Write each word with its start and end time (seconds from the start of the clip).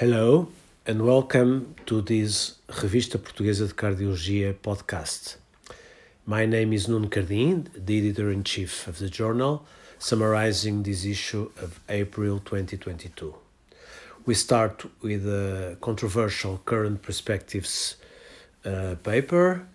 Hello 0.00 0.48
and 0.86 1.04
welcome 1.04 1.74
to 1.84 2.00
this 2.00 2.54
Revista 2.68 3.18
Portuguesa 3.18 3.68
de 3.68 3.74
Cardiologia 3.74 4.54
podcast. 4.54 5.36
My 6.24 6.46
name 6.46 6.72
is 6.72 6.88
Nuno 6.88 7.08
Cardim, 7.08 7.66
the 7.76 7.98
editor 7.98 8.30
in 8.30 8.42
chief 8.42 8.88
of 8.88 8.98
the 8.98 9.10
journal, 9.10 9.66
summarizing 9.98 10.84
this 10.84 11.04
issue 11.04 11.50
of 11.60 11.80
April 11.90 12.38
2022. 12.38 13.34
We 14.24 14.32
start 14.32 14.86
with 15.02 15.26
a 15.26 15.76
controversial 15.82 16.62
current 16.64 17.02
perspectives 17.02 17.96
uh, 18.64 18.94
paper, 19.02 19.68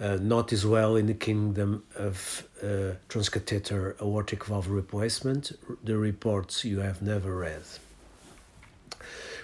uh, 0.00 0.16
not 0.22 0.54
as 0.54 0.64
well 0.64 0.96
in 0.96 1.04
the 1.04 1.12
kingdom 1.12 1.82
of 1.96 2.48
uh, 2.62 2.94
transcatheter 3.10 4.00
aortic 4.00 4.46
valve 4.46 4.70
replacement, 4.70 5.52
the 5.84 5.98
reports 5.98 6.64
you 6.64 6.78
have 6.78 7.02
never 7.02 7.36
read. 7.36 7.60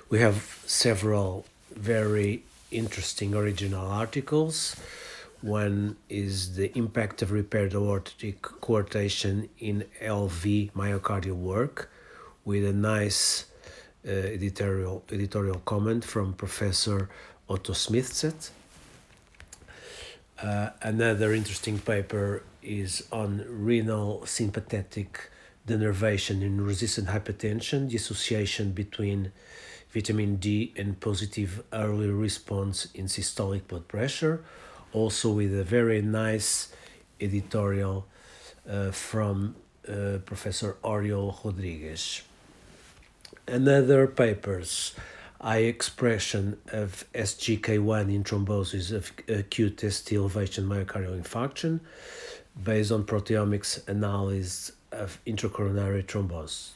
We 0.09 0.21
have 0.21 0.63
several 0.67 1.47
very 1.75 2.45
interesting 2.71 3.35
original 3.35 3.85
articles. 3.85 4.77
One 5.41 5.97
is 6.09 6.55
the 6.55 6.71
impact 6.79 7.23
of 7.23 7.33
repaired 7.33 7.75
aortic 7.75 8.41
coarctation 8.43 9.49
in 9.59 9.85
LV 10.01 10.71
myocardial 10.75 11.35
work, 11.35 11.91
with 12.45 12.65
a 12.65 12.73
nice 12.73 13.47
uh, 14.07 14.11
editorial 14.13 15.03
editorial 15.11 15.59
comment 15.65 16.05
from 16.05 16.35
Professor 16.35 17.09
Otto 17.51 17.73
Smiseth. 17.73 18.51
Uh, 20.41 20.71
another 20.83 21.33
interesting 21.33 21.81
paper 21.81 22.45
is 22.63 23.09
on 23.11 23.45
renal 23.49 24.25
sympathetic 24.25 25.31
denervation 25.67 26.43
in 26.43 26.65
resistant 26.65 27.09
hypertension, 27.09 27.91
the 27.91 27.97
association 27.97 28.73
between 28.73 29.33
vitamin 29.93 30.37
D 30.37 30.73
and 30.77 30.99
positive 31.01 31.63
early 31.73 32.09
response 32.09 32.89
in 32.95 33.07
systolic 33.07 33.67
blood 33.67 33.89
pressure, 33.89 34.45
also 34.93 35.31
with 35.31 35.59
a 35.59 35.65
very 35.65 36.03
nice 36.03 36.73
editorial 37.21 38.07
uh, 38.69 38.91
from 38.91 39.57
uh, 39.89 40.19
Professor 40.25 40.77
Oriol 40.83 41.45
Rodriguez. 41.45 42.23
Another 43.49 44.07
papers, 44.07 44.95
high 45.41 45.59
expression 45.59 46.59
of 46.69 47.05
SGK1 47.15 48.15
in 48.15 48.25
thrombosis 48.25 48.93
of 48.93 49.13
acute 49.29 49.81
ST 49.81 50.17
elevation 50.17 50.67
myocardial 50.67 51.21
infarction 51.21 51.81
based 52.63 52.91
on 52.93 53.05
proteomics 53.05 53.87
analysis 53.89 54.73
of 54.93 55.19
intracoronary 55.27 56.05
thrombosis. 56.05 56.71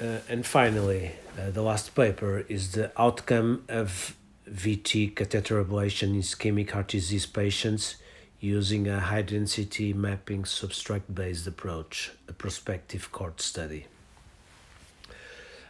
Uh, 0.00 0.18
and 0.28 0.44
finally, 0.44 1.12
uh, 1.38 1.50
the 1.50 1.62
last 1.62 1.94
paper 1.94 2.44
is 2.48 2.72
the 2.72 2.90
outcome 3.00 3.64
of 3.68 4.16
VT 4.50 5.14
catheter 5.14 5.62
ablation 5.64 6.14
in 6.14 6.20
ischemic 6.20 6.70
heart 6.70 6.88
disease 6.88 7.26
patients 7.26 7.96
using 8.40 8.88
a 8.88 8.98
high 8.98 9.22
density 9.22 9.92
mapping 9.92 10.42
substrate 10.42 11.02
based 11.12 11.46
approach, 11.46 12.10
a 12.28 12.32
prospective 12.32 13.12
cohort 13.12 13.40
study. 13.40 13.86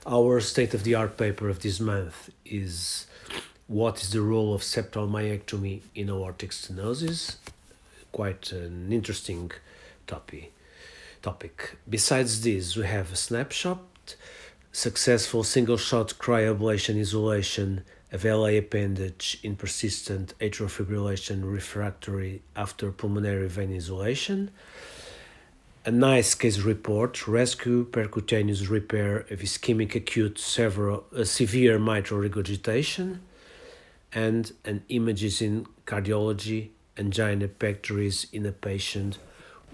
Our 0.06 0.41
state 0.41 0.72
of 0.75 0.83
the 0.83 0.94
art 0.94 1.16
paper 1.16 1.48
of 1.48 1.61
this 1.61 1.78
month 1.78 2.31
is 2.44 3.06
What 3.69 4.03
is 4.03 4.11
the 4.11 4.20
role 4.20 4.53
of 4.55 4.62
septal 4.62 5.09
myectomy 5.09 5.83
in 5.94 6.09
aortic 6.09 6.50
stenosis? 6.50 7.37
Quite 8.13 8.53
an 8.53 8.93
interesting 8.93 9.51
topic. 10.07 10.53
Topic. 11.23 11.77
Besides 11.89 12.43
this, 12.43 12.77
we 12.77 12.87
have 12.87 13.13
a 13.13 13.17
snapshot 13.17 14.17
successful 14.73 15.45
single 15.45 15.77
shot 15.77 16.15
cryoablation 16.19 16.99
isolation 16.99 17.85
of 18.11 18.25
LA 18.25 18.57
appendage 18.59 19.39
in 19.43 19.55
persistent 19.55 20.35
atrial 20.41 20.69
fibrillation 20.69 21.41
refractory 21.45 22.43
after 22.56 22.91
pulmonary 22.91 23.49
vein 23.49 23.75
isolation. 23.75 24.51
A 25.84 25.91
nice 25.91 26.34
case 26.34 26.61
report 26.61 27.27
rescue 27.27 27.84
percutaneous 27.84 28.71
repair 28.71 29.19
of 29.31 29.41
ischemic 29.41 29.95
acute 29.95 30.39
several, 30.39 31.05
uh, 31.15 31.25
severe 31.25 31.78
mitral 31.78 32.21
regurgitation 32.21 33.21
and 34.12 34.53
an 34.65 34.84
images 34.89 35.43
in 35.43 35.67
cardiology 35.87 36.69
angina 36.98 37.48
pectoris 37.48 38.26
in 38.32 38.47
a 38.47 38.53
patient 38.53 39.19